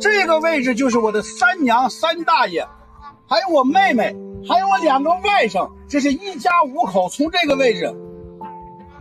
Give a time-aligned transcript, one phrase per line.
[0.00, 2.66] 这个位置就是我的三娘、三大爷，
[3.28, 4.16] 还有我妹妹，
[4.48, 7.94] 还有我两个外甥，这是一家五口，从这个位置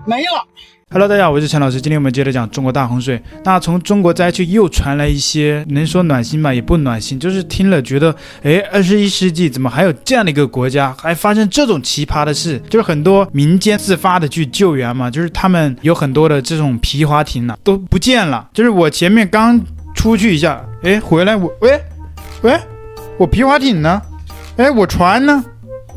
[0.06, 0.46] 没了。
[0.92, 1.80] Hello，大家好，我是陈老师。
[1.80, 3.22] 今天我们接着讲中国大洪水。
[3.46, 8.14] 那从中国灾区又传来一些，能说暖心吧，也不暖心，就是听了觉得，
[8.44, 12.60] 哎，二十一世纪怎么还有这样的一个国家，还发生这种奇葩的事？
[12.70, 18.50] 就是很多民间自发的去救援嘛，就是他们有很多的这种皮划艇呢、都不见了。
[18.52, 19.58] 就是我前面刚
[20.00, 21.78] 出去一下，哎，回来我，喂，
[22.42, 22.58] 喂，
[23.18, 24.02] 我皮划艇呢？
[24.56, 25.44] 哎，我船呢？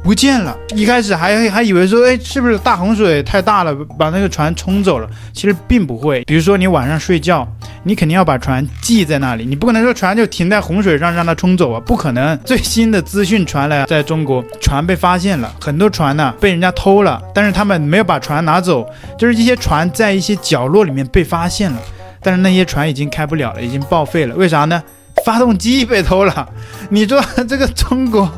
[0.03, 5.09] 不见了，一开始还还以为说，哎，是不是大洪水太大了，把那个船冲走了？
[5.33, 6.25] 其实并不会。
[6.25, 7.47] 比如说你晚上睡觉，
[7.85, 12.37] 你肯定要把船系在那里，你不可能说船就停在洪水上让它冲走啊，不可能。
[12.39, 18.85] 最新的资讯传来，在中国船被发现了，很多船呢被人家偷了，但是他们没有把船拿走，
[19.17, 21.79] 就是一些船在一些角落里面被发现了，
[22.23, 24.35] 但是那些船已经开不了了，已经报废了。
[24.35, 24.83] 为啥呢？
[25.27, 26.49] 发动机被偷了，
[26.89, 28.29] 你说 这个中国，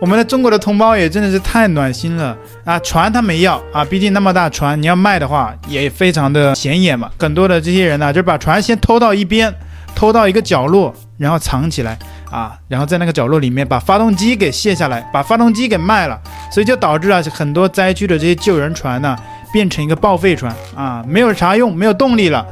[0.00, 2.76] 我们的中国的同胞也真的是太暖心了啊！
[2.80, 7.10] 船他没要啊，毕竟那么大船，你要卖的话也非常的显眼嘛。
[7.20, 9.54] 很多的这些人呢，就把船先偷到一边，
[9.94, 11.96] 偷到一个角落，然后藏起来
[12.28, 16.18] 啊，然后在那个角落里面把发动机给卸下来，把发动机给卖了，
[16.50, 19.16] 所以就导致了很多灾区的这些救援船呢，
[19.52, 22.44] 变成一个报废船啊，没有啥用，没有动力了。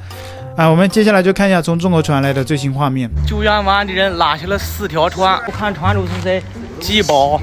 [0.57, 3.09] 啊，我们接下来就看一下从中国传来的最新画面。
[3.27, 6.43] 救援完的人拉下了四条船，不看船主是在
[6.81, 7.41] 挤包。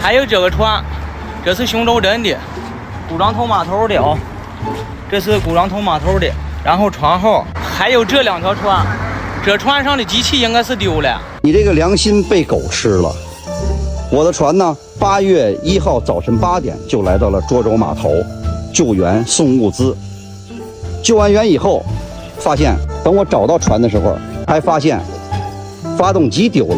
[0.00, 0.82] 还有这个船，
[1.44, 2.34] 这是雄州镇的，
[3.08, 4.18] 古庄头码头的啊、哦，
[5.10, 6.26] 这是古庄头码头的。
[6.64, 8.86] 然后船号，还有这两条船，
[9.44, 11.20] 这船上的机器应该是丢了。
[11.42, 13.12] 你这个良心被狗吃了。
[14.10, 18.10] 我的船呢，八月一号早晨八点就来到了涿州码头，
[18.72, 19.94] 救援送物资。
[21.02, 21.84] 救完援以后。
[22.40, 25.00] 发现，等我找到船的时候，还发现
[25.96, 26.76] 发动机丢了。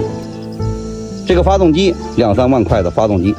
[1.26, 3.34] 这个发动机两三万块的发动机，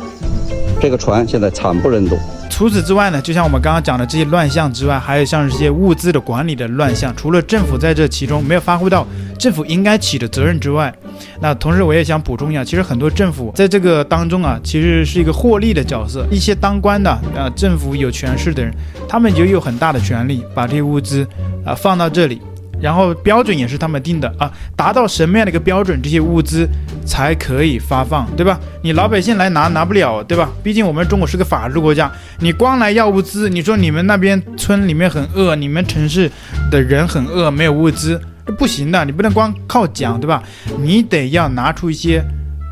[0.79, 2.17] 这个船现在惨不忍睹。
[2.49, 9.05] 除此之外呢，就像我们刚刚讲的这些乱象之外，还有像这些物资的管理的乱象，除了政府在这其中没有发挥到
[9.39, 10.93] 政府应该起的责任之外，
[11.39, 16.25] 那同时我也想补充一下，其实很多政府在这个当中啊，其实是一个获利的角色。
[16.31, 18.73] 一些当官的啊，政府有权势的人，
[19.07, 21.27] 他们就有很大的权利把这些物资
[21.65, 22.41] 啊放到这里。
[22.81, 26.67] 然后标准也是他们定的啊，达到什么样的一个标准，这些物资
[27.05, 28.59] 才可以发放，对吧？
[28.81, 30.49] 你老百姓来拿拿不了，对吧？
[30.63, 36.31] 毕竟我们中国是个法治国家，你光来要物资，你说你们那边村里面很饿，你们城市
[36.71, 40.41] 的人很饿，没有物资，这不行的，你不能光靠讲，对吧？
[40.81, 42.23] 你得要拿出一些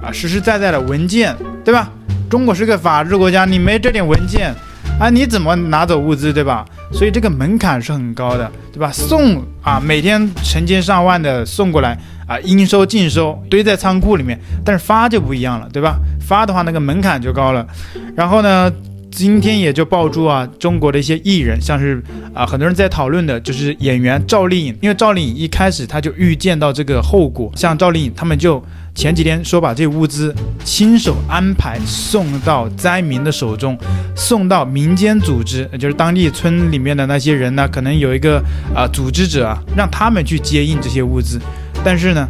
[0.04, 1.90] 啊实实在在的文件，对吧？
[2.30, 4.54] 中国是个法治国家，你没这点文件。
[5.00, 6.66] 啊，你怎么拿走物资，对吧？
[6.92, 8.92] 所以这个门槛是很高的，对吧？
[8.92, 11.98] 送啊，每天成千上万的送过来
[12.28, 14.38] 啊，应收尽收，堆在仓库里面。
[14.66, 15.98] 但是发就不一样了，对吧？
[16.20, 17.66] 发的话，那个门槛就高了。
[18.14, 18.70] 然后呢，
[19.12, 22.02] 今天也就爆出啊，中国的一些艺人，像是
[22.34, 28.64] 啊，很多人在讨论的就是演员赵丽颖，因为赵丽颖一开始他就预见到这个后果，像赵丽颖他们就。
[28.96, 33.78] 前几天说把这物资亲手安排送到灾民的手中，
[34.14, 38.44] 送到民间组织，就是当地村里面的那些人呢，可能有一个
[38.76, 41.40] 啊、组织者啊，让他们去接应这些物资。
[41.82, 42.28] 但是呢，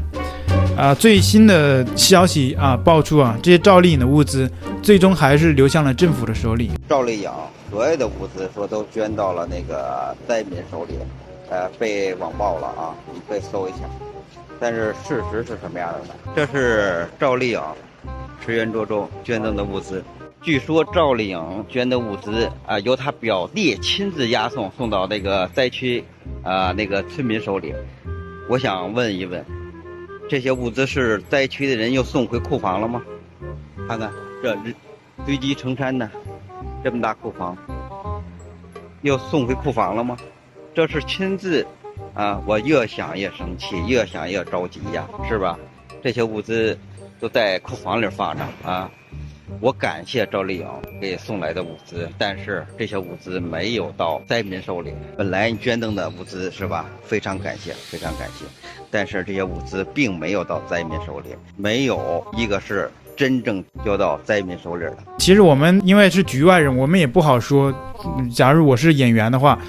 [0.79, 4.50] 啊、最新的消息啊爆出啊，这些赵丽颖的物资
[4.81, 6.72] 最终还是流向了政府的手里。
[6.88, 7.29] 赵丽颖
[7.69, 10.94] 所有的物资说都捐到了那个灾民手里，
[11.50, 13.79] 呃，被网暴了啊，你可以搜一下。
[14.57, 16.13] 但是事实是什么样的呢？
[16.34, 17.61] 这是赵丽颖
[18.46, 20.01] 驰援涿州捐赠的物资。
[20.41, 26.01] 据说赵丽颖捐的物资啊、由她表弟亲自押送送到那个灾区
[26.41, 27.73] 啊、那个村民手里。
[28.50, 29.46] 我想问一问，
[30.29, 33.01] 这些物资是灾区的人又送回库房了吗？
[33.88, 34.13] 看看
[34.44, 34.56] 这
[35.25, 36.07] 堆积成山的
[36.84, 37.57] 这么大库房，
[39.01, 40.16] 又送回库房了吗？
[40.73, 41.66] 这是亲自。
[42.13, 45.57] 啊，我越想越生气，越想越着急呀，是吧？
[46.01, 46.78] 这些物资
[47.20, 48.90] 都在库房里放着啊。
[49.61, 50.67] 我感谢赵丽颖
[51.01, 54.93] 给送来的物资，但是这些物资没有到灾民手里。
[55.17, 56.85] 本来捐赠的物资是吧？
[57.03, 58.46] 非常感谢，非常感谢。
[58.90, 64.97] 但是这些物资并没有到灾民手里，没有一个是真正交到灾民手里的。
[65.17, 67.73] 其实我们因为是局外人，我们也不好说。
[68.34, 69.59] 假如我是演员的话。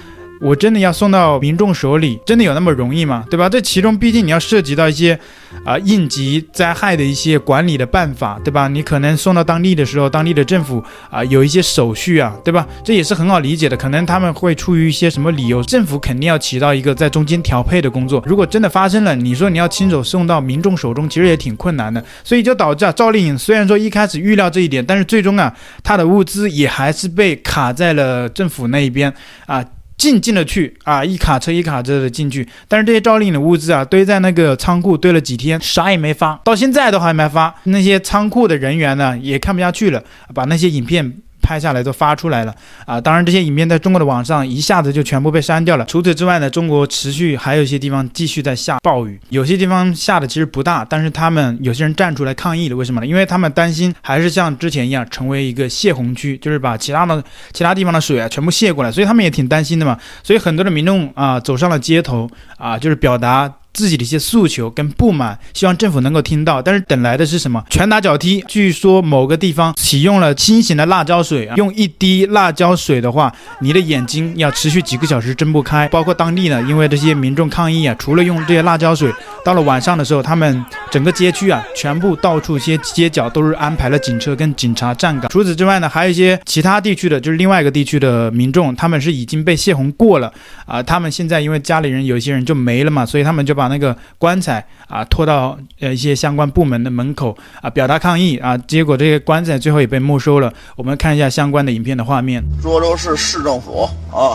[0.41, 3.23] 我真的要送到民众手里，真的有那么容易吗？
[3.29, 3.47] 对吧？
[3.47, 5.17] 这其中毕竟你要涉及到一些
[5.63, 8.67] 啊、应急灾害的一些管理的办法，对吧？
[8.67, 12.67] 你可能送到当地的时候，当地的政府啊、有一些手续啊，对吧？
[12.83, 13.77] 这也是很好理解的。
[13.77, 18.23] 可能他们会出于一些什么理由，政府肯定要起到一个在中间调配的工作。
[18.25, 22.03] 如果真的发生了，你说你要亲手送到民众手中，其实也挺困难的。
[22.23, 25.53] 所以就导致啊，赵丽颖虽然说一开始预料这一点，但是最终啊，
[25.83, 29.13] 她的物资也还是被卡在了政府那一边
[29.45, 29.63] 啊。
[30.01, 37.53] 进进了去啊，一卡车一卡车的进去，但是这些赵丽颖的物资啊，堆在那个仓库堆了几天，啥也没发，到现在都还没发。
[37.65, 40.03] 那些仓库的人员呢，也看不下去了，
[40.33, 41.17] 把那些影片。
[41.51, 42.55] 拍下来都发出来了
[42.85, 43.01] 啊！
[43.01, 45.83] 当然，这些影片在中国的网上一下子就全部被删掉了。
[45.83, 52.75] 除此之外呢，中国持续还有一些地方继续在下暴雨，有些地方下的其实不大，但是他们有些人站出来抗议了。
[52.77, 53.05] 为什么呢？
[53.05, 57.21] 因为他们担心还是像之前一样成为一个泄洪区，就是把其他的
[57.51, 59.99] 其他地方的水啊全部泄过来，所以他们也挺担心的嘛。
[60.23, 63.51] 所以很多的民众啊走上了街头啊，就是表达。
[63.73, 67.63] 自己的一些诉求跟不满，希望政府能够听到，但是等来的是什么？
[67.69, 68.43] 拳打脚踢。
[68.47, 75.87] 据说某个地方启用了新型的辣椒水啊，用一滴辣椒水的话，你的眼睛要持续几个小时睁不开。
[75.87, 79.09] 包括当地呢，因为这些民众抗议啊，除了用这些辣椒水，
[79.45, 85.29] 到了晚上的时候，他们整个街区啊，全部到处一些街角都是安排了警车跟警察站岗。
[85.29, 90.31] 除此之外呢，还有一些其他地区的，就是另外一个地区的民众，他们是已经被泄洪过了
[90.65, 93.60] 啊，他们现在因为家里人有些人就没了嘛，所以他们就把。
[93.61, 100.51] 把那个棺材啊拖到呃一些相关部门的门口啊表达抗议啊，结果这个棺材最后也被没收了。
[100.75, 102.43] 我们看一下相关的影片的画面。
[102.63, 104.33] 涿州市市政府啊，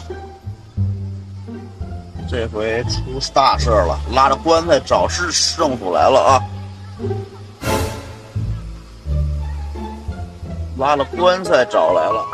[2.30, 6.40] 这回出大事了，拉着棺材找市市政府来了啊，
[10.78, 12.24] 拉了棺材找来了。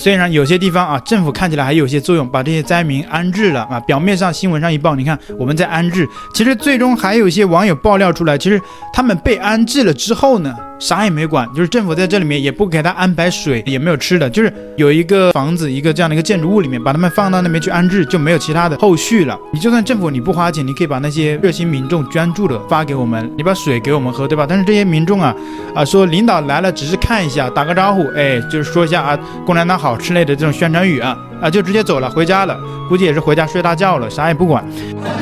[0.00, 3.78] 虽然有些地方啊，政府看起来还有些作用，把这些灾民安置了啊。
[3.80, 8.58] 表面上新闻上一报，你看我们在安置，其实最终还有一些网友爆料出来，其实
[8.94, 19.38] 他们被安置了之后呢，啥也没管，就是政府在这里面也不给他安排水，也没有吃的，就是有一个房子，一个这样的一个建筑物里面，把他们放到那边去安置，就没有其他的后续了。
[19.52, 24.46] 你就算政府你不花钱，你可以把那些热心民众捐助的发给我们，你把水给我们喝，对吧？
[24.48, 25.36] 但是这些民众啊
[25.74, 34.64] 啊说领导来了只是看一下，打个招呼，哎，就是说一下啊，共产党好之类的这种宣传语啊啊，就直接走了，回家了，估计也是回家睡大觉了，啥也不管。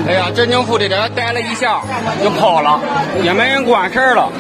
[0.07, 1.81] 哎呀，镇政府的人待了一下
[2.23, 2.81] 就跑了，
[3.25, 4.31] 也没人管事儿了。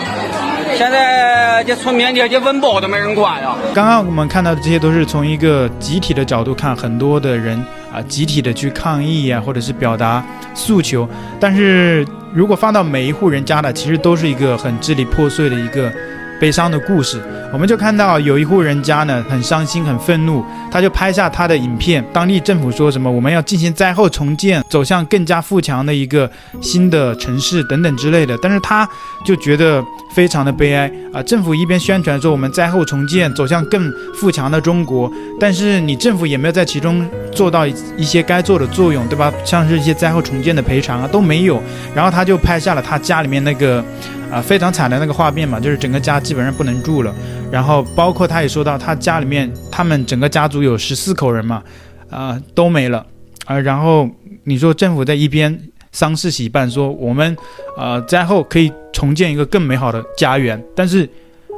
[0.76, 3.54] 现在这村民连这温饱都没人管呀。
[3.74, 7.58] 刚刚我们看到的这些都是从一个集体的角度看，很多的人
[7.92, 10.24] 啊，集体的去抗议呀，或者是表达
[10.54, 11.08] 诉求。
[11.40, 15.92] 但是如果放到每一户人家的，其实都是一个很支离破碎的一个。
[16.40, 17.20] 悲伤的故事，
[17.52, 22.04] 我们就看到有一户人家呢，很伤心，很愤怒，他就拍下他的影片。
[22.12, 26.30] 当地政府说什么，我们要进行灾后重建，走向更加富强的一个
[26.60, 28.38] 新的城市等等之类的。
[28.40, 28.88] 但是他
[29.24, 31.22] 就觉得非常的悲哀啊！
[31.22, 39.32] 政府一边宣传说我们灾后重建，走向更富强的中国，但是你政府也没有在其中做到一些该做的作用，对吧？
[39.44, 41.60] 像是一些灾后重建的赔偿啊都没有。
[41.94, 43.84] 然后他就拍下了他家里面那个。
[44.30, 47.14] 啊，非常惨的那个画面嘛，就是整个家基本上不能住了。
[47.50, 51.62] 然后包括他也说到，他家里面他们整个家族有十四口人嘛，
[52.10, 53.04] 啊，都没了。
[53.46, 54.08] 啊，然后
[54.44, 55.58] 你说政府在一边
[55.92, 57.34] 丧事喜办，说我们
[57.76, 61.08] 呃灾后可以重建一个更美好的家园，但是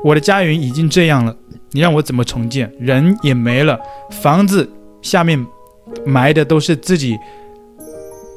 [0.05, 1.35] 我的家园已经这样了，
[1.73, 2.73] 你让我怎么重建？
[2.79, 3.77] 人也没了，
[4.23, 4.71] 房子
[5.03, 5.45] 下面
[6.07, 7.19] 埋的都是自己。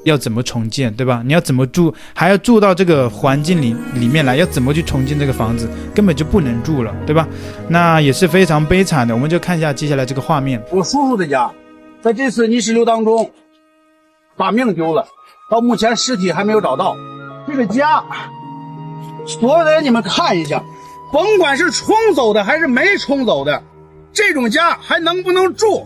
[0.03, 1.21] 要怎么重建，对吧？
[1.25, 7.27] 你要怎么住，还要住到这个环境里里面来，要怎么去重建这个房子，根本就不能住了，对吧？
[7.67, 9.13] 那也是非常悲惨的。
[9.15, 10.61] 我们就看一下接下来这个画面。
[10.71, 11.51] 我叔叔的家，
[12.01, 13.31] 在这次泥石流当中，
[14.35, 15.07] 把命丢了，
[15.49, 16.97] 到目前尸体还没有找到。
[17.47, 18.03] 这个家，
[19.25, 20.63] 所有的人你们看一下，
[21.11, 23.63] 甭管是冲走的还是没冲走的，
[24.11, 25.85] 这种家还能不能住？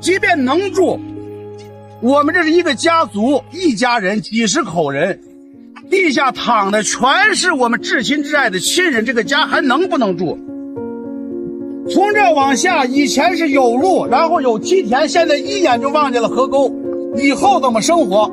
[0.00, 1.00] 即便能住。
[2.02, 5.18] 我们这是一个家族，一家人，几十口人，
[5.88, 10.38] 地下躺的全是我们至亲至爱的亲人，这个家还能不能住？
[11.88, 16.70] 从这往下，以前是有路，然后有梯田，现在一眼就望见了河沟，
[17.16, 18.30] 以后怎么生活？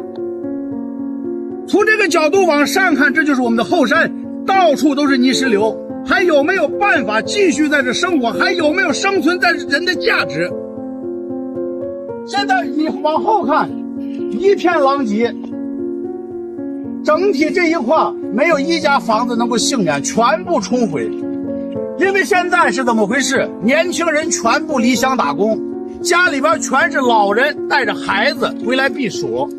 [1.65, 4.11] 从这个角度往上看，这就是我们的后山，
[4.45, 8.29] 到处都是泥石流，还有没有办法继续在这生活？
[8.33, 10.51] 还有没有生存在人的价值？
[12.25, 13.69] 现在你往后看，
[14.31, 15.35] 一片狼藉，
[17.03, 17.95] 整体这一块
[18.33, 21.11] 没有一家房子能够幸免，全部冲毁。
[21.99, 23.49] 因为现在是怎么回事？
[23.61, 25.59] 年轻人全部离乡打工，
[26.01, 29.49] 家里边全是老人带着孩子回来避暑，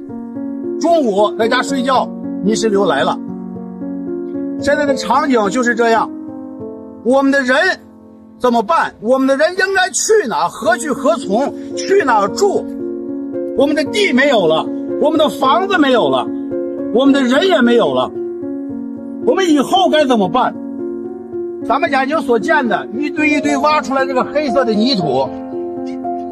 [0.81, 2.09] 中午在家睡觉，
[2.43, 3.19] 泥石流来了。
[4.59, 6.11] 现在的场景就是这样，
[7.05, 7.57] 我们的人
[8.39, 8.95] 怎么办？
[9.01, 10.49] 我们的人应该去哪？
[10.49, 11.53] 何去何从？
[11.77, 12.65] 去哪住？
[13.57, 14.67] 我们的地没有了，
[15.01, 16.27] 我们的房子没有了，
[16.93, 18.11] 我们的人也没有了，
[19.25, 20.55] 我们以后该怎么办？
[21.65, 25.27] 咱们眼睛所见的一堆一堆挖出来这个黑色的泥土，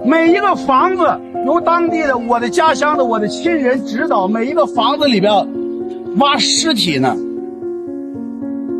[0.04, 1.04] 每一个房子
[1.46, 5.32] 由当地的我的家乡的我的亲人指导，每一个房子里边
[6.18, 7.16] 挖尸体呢。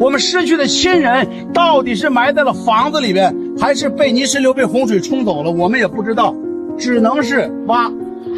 [0.02, 5.50] 我们失去的亲人到底是埋在了房子里边，还是被泥石流、被洪水冲走了？
[5.52, 6.34] 我们也不知道，
[6.76, 7.88] 只能是挖，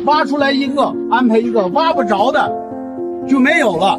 [0.05, 2.53] 挖出来一个安排一个，挖不着的
[3.27, 3.99] 就没有了。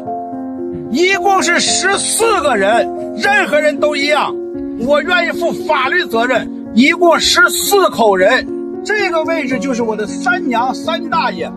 [0.92, 4.32] 一共是十四个人，任何人都一样，
[4.86, 6.48] 我愿意负法律责任。
[6.72, 8.46] 一共十四口人，
[8.84, 11.50] 这个位置就是我的三娘、三大爷，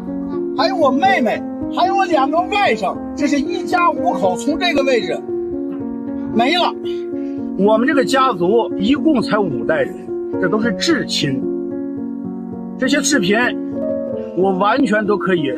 [0.57, 1.39] 还有我妹妹，
[1.77, 5.15] 还有我两个外甥，这是一家五口，从这个位置。
[6.35, 6.73] 没了，
[7.57, 9.93] 我们这个家族一共才五代人，
[10.39, 11.41] 这都是至亲。
[12.77, 13.35] 这些视频，
[14.37, 15.51] 我完全都可以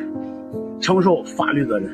[0.79, 1.91] 承受法律责任。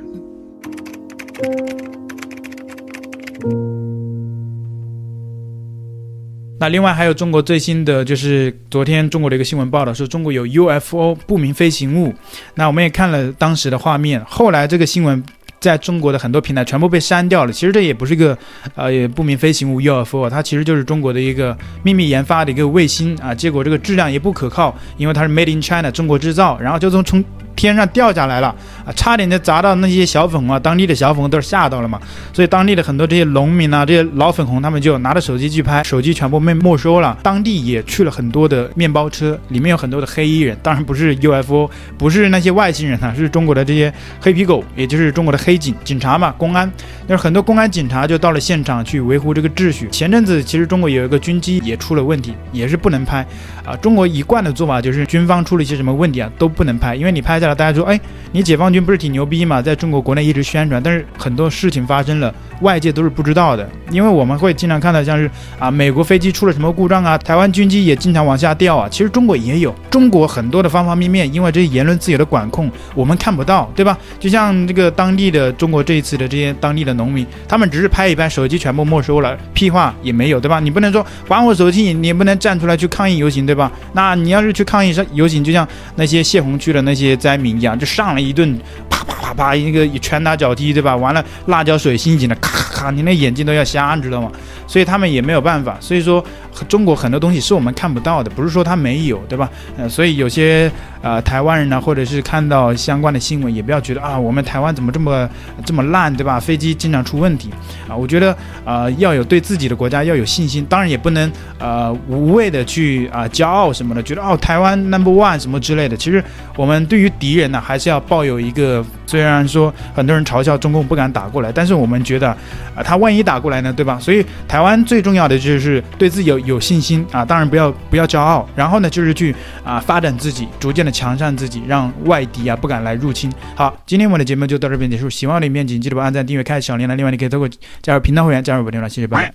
[6.60, 12.14] 那另外还有中国最新的，就是昨天中国的一个新闻报道说，中国有 UFO 不明飞行物。
[12.56, 15.22] 那我们也看了当时的画面，后来这个新闻。
[15.60, 17.52] 在中国的很多平台全部被删掉了。
[17.52, 18.38] 其实这也不是一个，
[18.76, 23.34] 呃，也不明飞行物 UFO，它其实就是中国的一个秘密研发的一个卫星啊。
[23.34, 27.24] 结果这个质量也不可靠，因为它是 Made in China，中国制造，然后就从从。
[27.58, 28.56] 天上掉下来了
[28.88, 32.00] 啊，差点就砸到那些小粉红啊，当地的小粉红都是吓到了嘛。
[32.32, 37.18] 所以当地的很多这些农民啊，这些老粉红，他们就拿着手机去拍，手机全部被没收了。
[37.22, 46.72] 当地也去了很多的面包车，里面有很多的黑衣人，当然不是 UFO，不是那些外星人啊，是中国的这些黑皮狗，也就是中国的黑警警察嘛，公安。
[47.08, 49.88] 那很多公安警察就到了现场去维护这个秩序。
[49.92, 53.26] 前阵子其实中国有一个军机也出了问题，也是不能拍
[53.66, 53.76] 啊。
[53.78, 58.00] 中国一贯的做法就是军方出了一些什么问题啊，都不能拍，因为你拍下来，大家说，哎，
[58.32, 62.32] 你解放军并不是挺牛逼嘛，在中国国内一直宣传，但是很多事情发生了，
[62.62, 73.98] 外界都是不知道的，因为我们会经常看到像是啊，美国飞机出了什么故障啊，台湾军机也经常往下掉啊，其实中国也有，中国很多的方方面面，因为这些言论自由的管控，我们看不到，对吧？
[74.20, 80.60] 就像这个当地的中国这一次的这些当地的农民，他们只是拍一拍，手机全部没收了，屁话也没有，对吧？
[80.60, 83.72] 你不能说还我手机，你不能站出来去抗议游行，对吧？
[83.94, 88.56] 那你要是去抗议游行，就像那些泄洪区的那些灾民一样，就上了一顿
[88.90, 90.96] 啪啪啪啪一个拳打脚踢，对吧？
[90.96, 94.32] 完了辣椒水心情的咔咔咔，你那眼睛都要瞎，你知道吗？
[94.66, 95.78] 所以他们也没有办法。
[95.80, 96.24] 所以说，
[96.66, 99.50] 中国很多东西是我们看不到的，不是说它没有，对吧？
[99.78, 100.72] 呃，所以有些
[101.02, 105.30] 呃台湾人呢，或者是看到相关的新闻，也不要觉得啊，我们台湾怎么这么
[105.66, 106.40] 这么烂，对吧？
[106.40, 107.50] 飞机经常出问题
[107.88, 108.36] 啊，我觉得
[108.66, 115.96] 呃要有对自己的国家要有信心，当然也不能呃无谓的去啊、骄傲什么的，觉得哦台湾 number one 什么之类的。
[115.96, 116.24] 其实
[116.56, 122.30] 我们对于敌人呢，还是要抱有一个，虽然说很多人嘲笑中共不敢打过来，但是我们觉得
[122.76, 123.98] 啊、他万一打过来呢，对吧？
[124.00, 133.32] 所以台湾最重要的就是对自己有有信心啊，当然不要不要骄傲，然后呢就是去啊发展自己，逐渐的强善自己，让外敌啊不敢来入侵。
[133.54, 136.96] 好，今天我的节目就到这边结束，喜欢我的影片，请记得帮按赞、订阅、开小铃铛。
[136.96, 137.48] 另外，你可以通过
[137.84, 139.34] 加入频道会员加入我的频道，谢谢，拜拜。